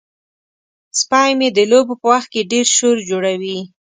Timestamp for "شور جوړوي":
2.77-3.57